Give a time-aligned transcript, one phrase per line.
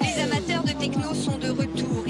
[0.00, 2.09] Les amateurs de techno sont de retour.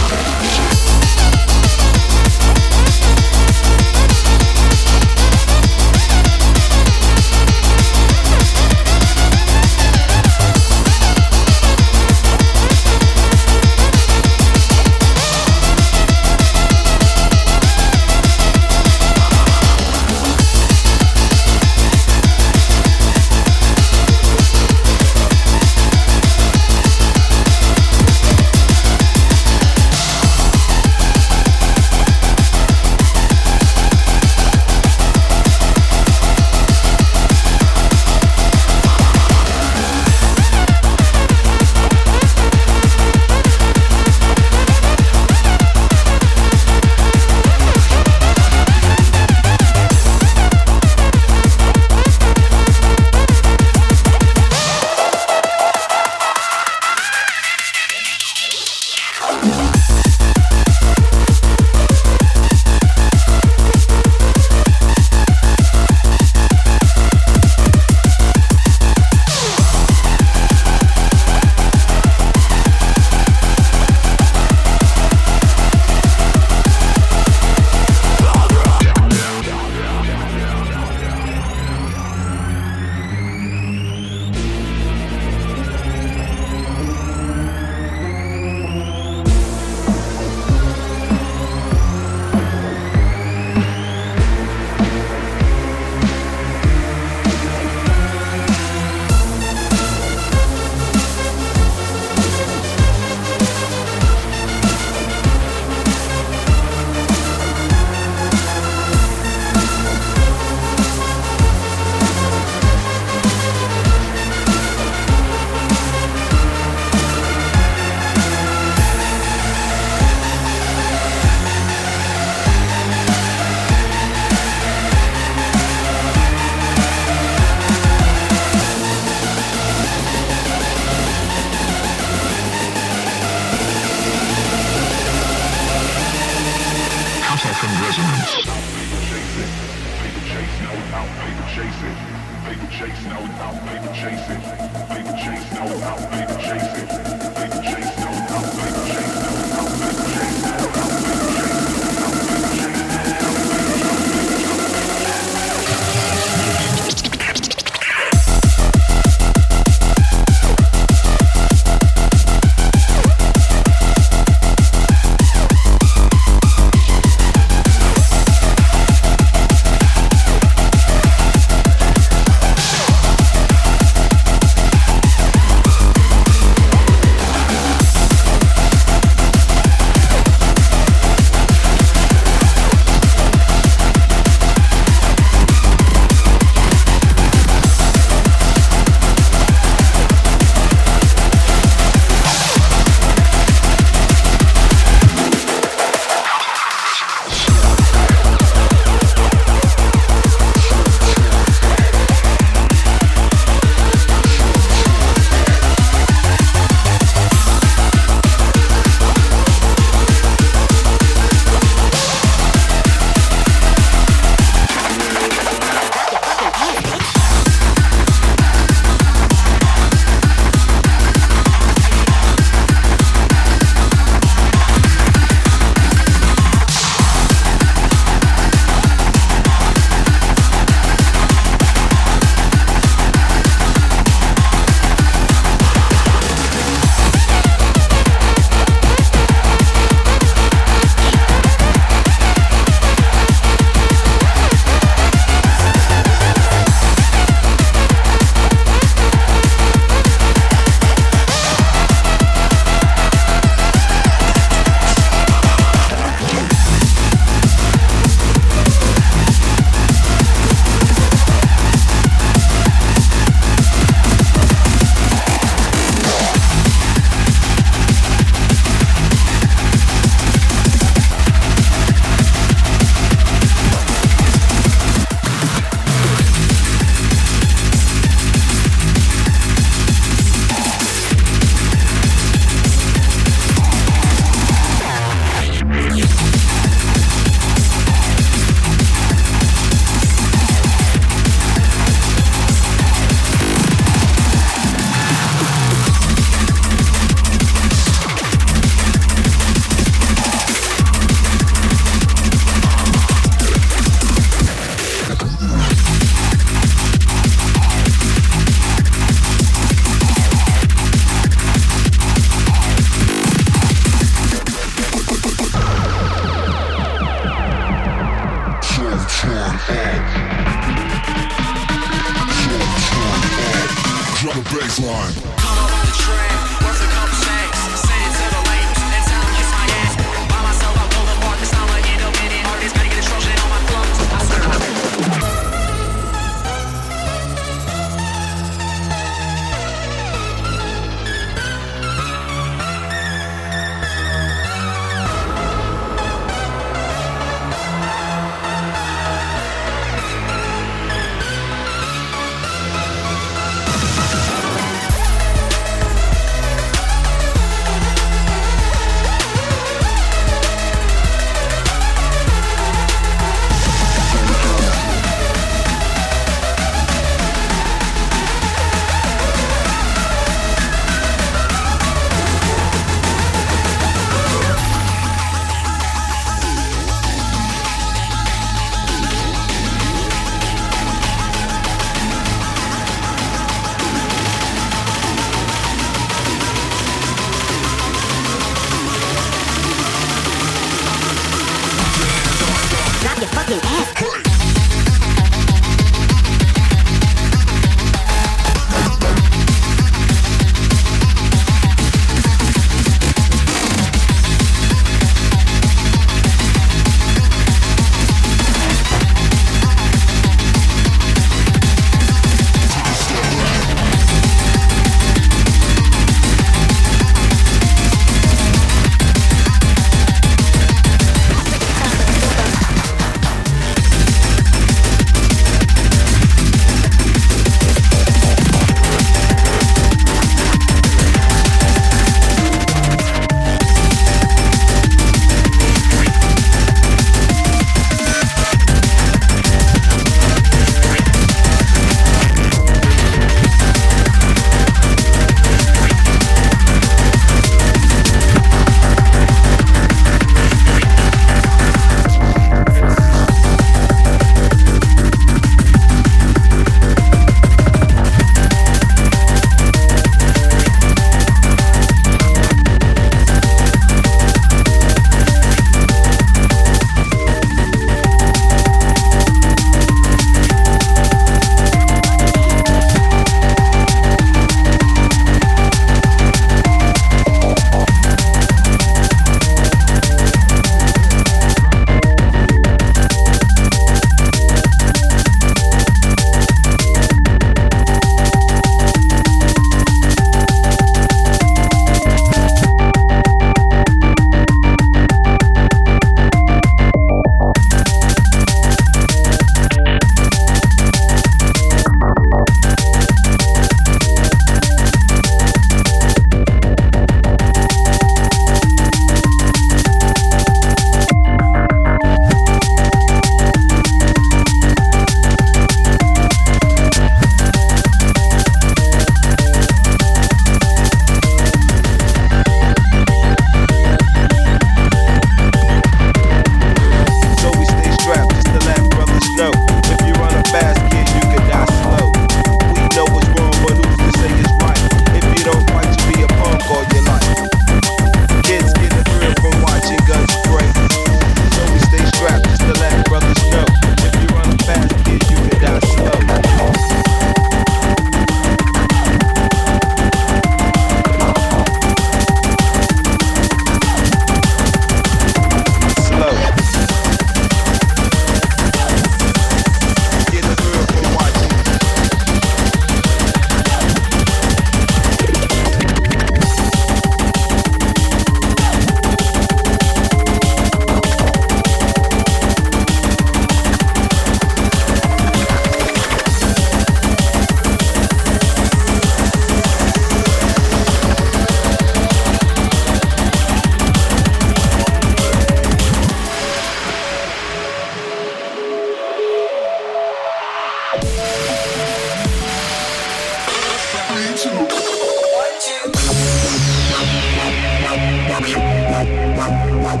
[599.94, 600.00] Je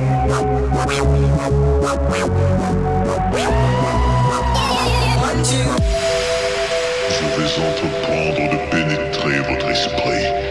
[7.36, 10.43] vais entreprendre de pénétrer votre esprit.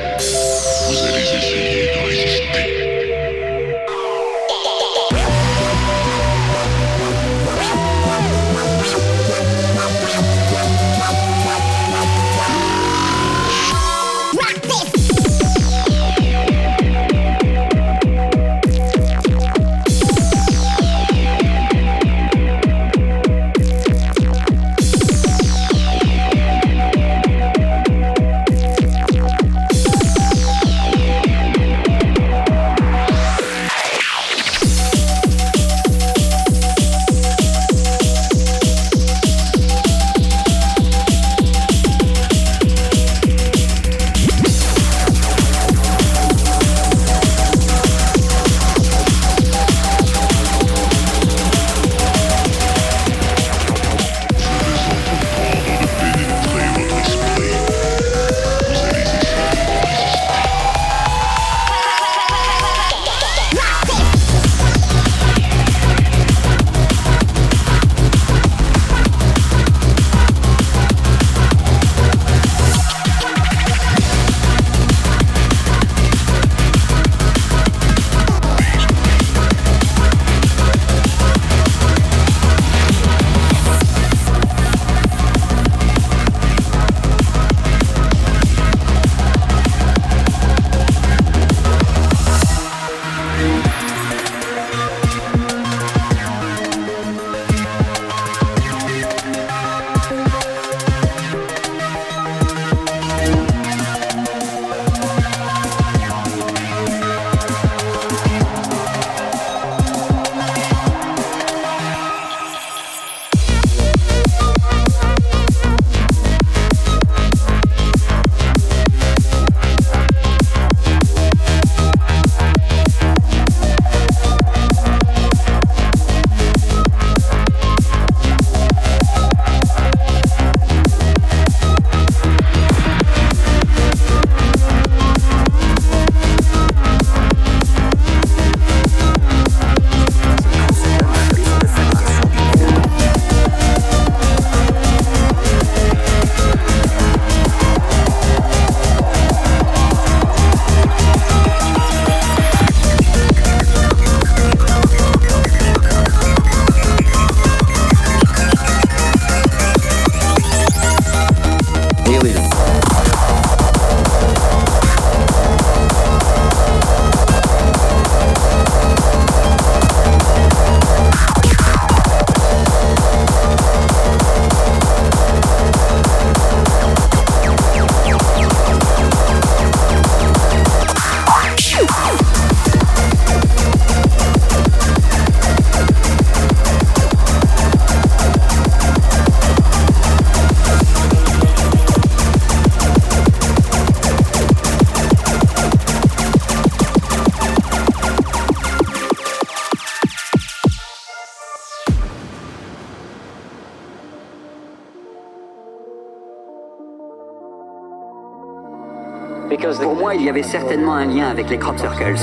[209.82, 212.16] Pour moi, il y avait certainement un lien avec les crop circles.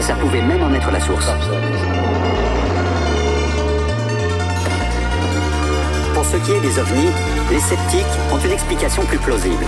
[0.00, 1.30] Ça pouvait même en être la source.
[6.14, 7.10] Pour ce qui est des ovnis,
[7.50, 9.64] les sceptiques ont une explication plus plausible.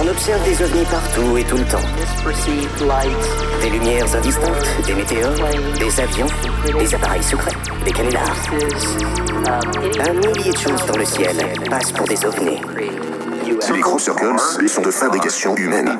[0.00, 1.78] On observe des ovnis partout et tout le temps.
[3.60, 5.34] Des lumières indistinctes, des météores,
[5.78, 6.26] des avions,
[6.78, 8.36] des appareils secrets, des canulars.
[9.46, 11.36] Un millier de choses dans le ciel
[11.68, 12.60] passent pour des ovnis.
[13.70, 14.34] Les crop circles
[14.68, 15.96] sont de fabrication humaine.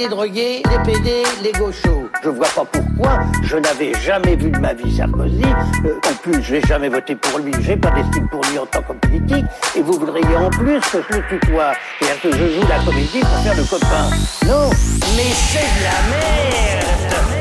[0.00, 2.08] Les drogués, les PD, les gauchos.
[2.24, 3.20] Je vois pas pourquoi.
[3.42, 5.42] Je n'avais jamais vu de ma vie Sarkozy.
[5.84, 7.52] Euh, en plus, je n'ai jamais voté pour lui.
[7.60, 9.44] J'ai pas d'estime pour lui en tant que politique.
[9.76, 11.72] Et vous voudriez en plus que je le tutoie.
[11.98, 14.10] C'est-à-dire que je joue la comédie pour faire le copain.
[14.46, 14.70] Non,
[15.16, 17.39] mais c'est de la merde.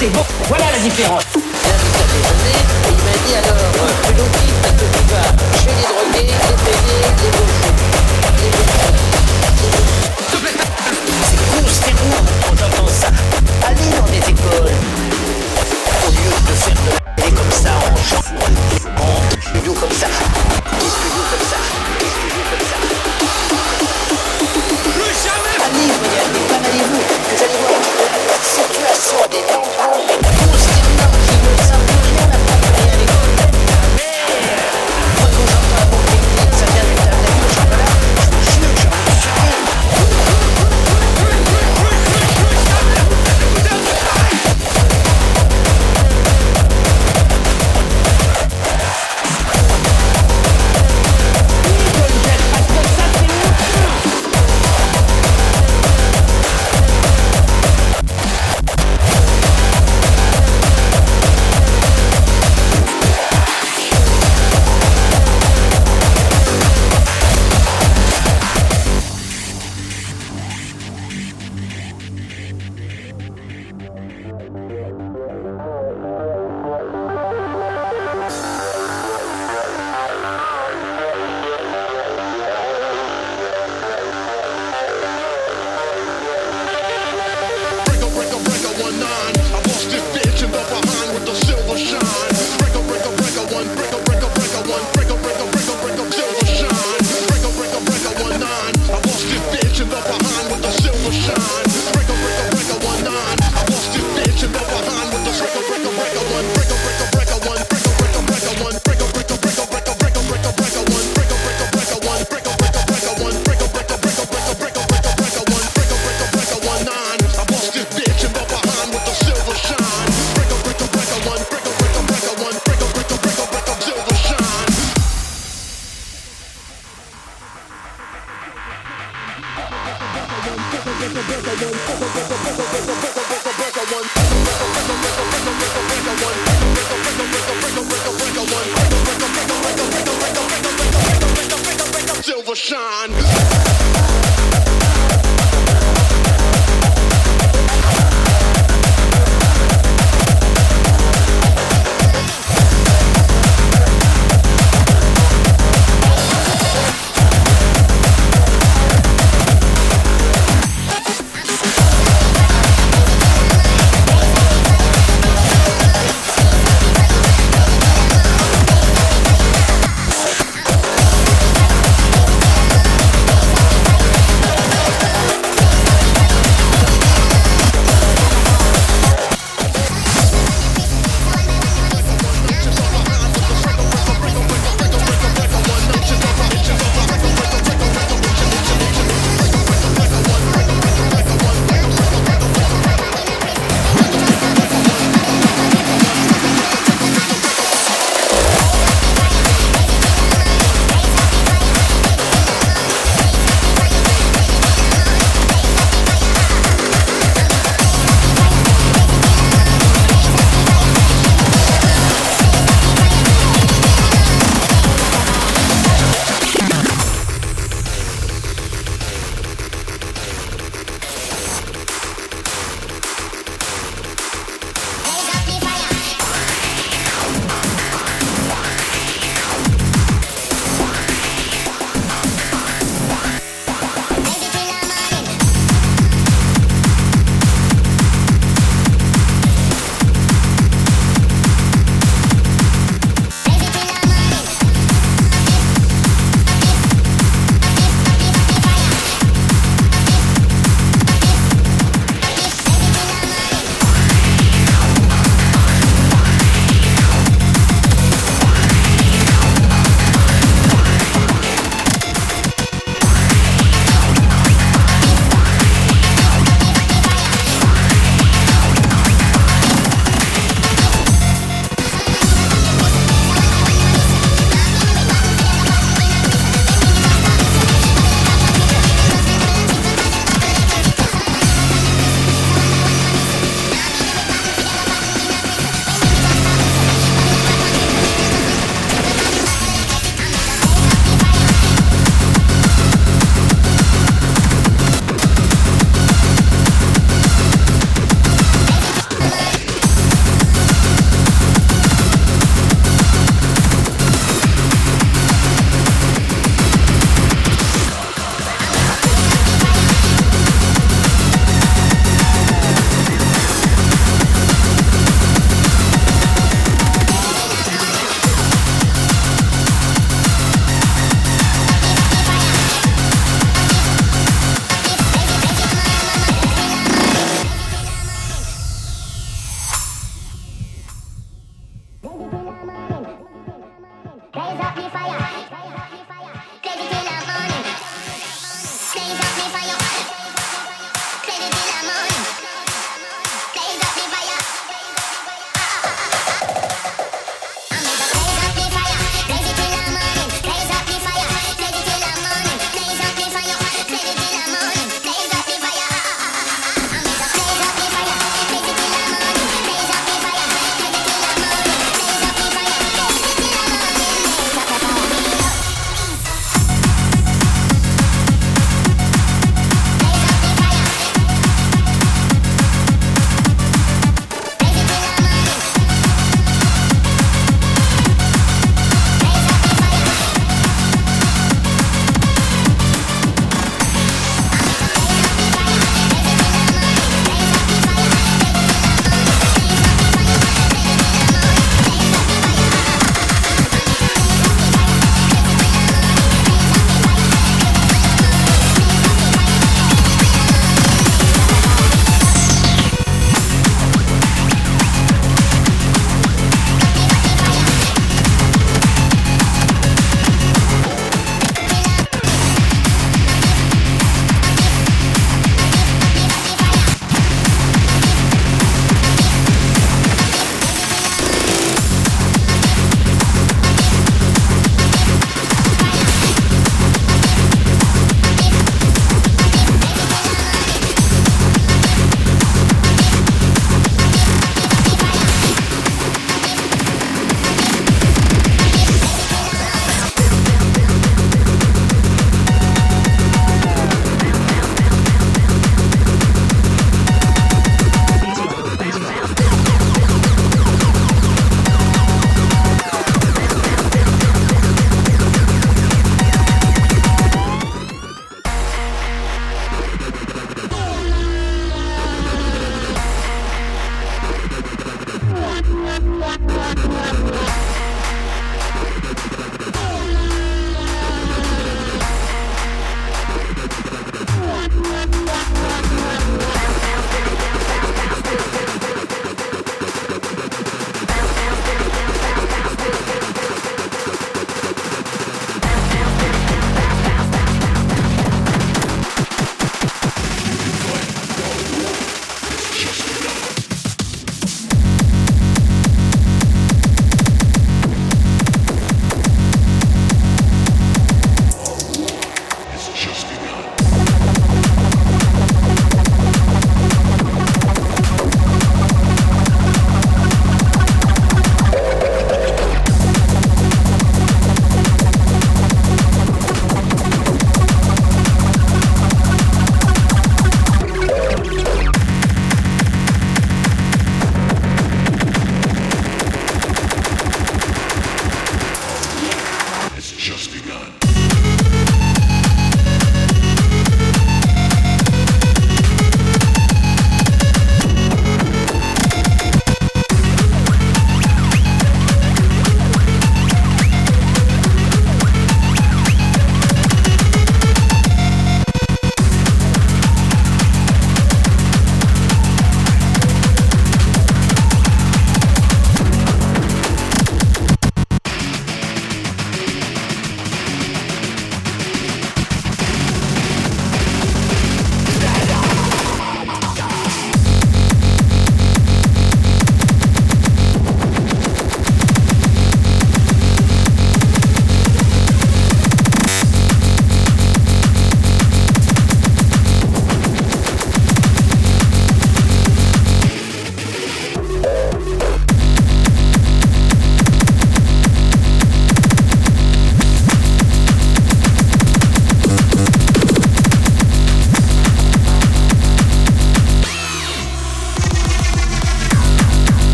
[0.00, 0.24] C'est bon.
[0.48, 1.24] Voilà la différence.
[1.34, 1.36] Il
[3.04, 3.68] m'a dit alors,
[4.06, 5.28] tu nous quittes parce que tu vas
[5.60, 7.76] chez les drogués, les pédés, les gauchos.
[8.40, 8.96] Les gauchos.
[11.28, 13.10] C'est consternant quand j'entends ça.
[13.66, 14.72] Allez dans les écoles.
[16.06, 18.24] Au lieu de faire de la télé comme ça, en chant,
[18.96, 20.08] en studio comme ça,
[20.80, 21.60] des studios comme ça,
[22.00, 22.76] des studios comme ça.
[25.60, 30.79] Allez, regardez, baladez-vous, vous allez voir la, la situation des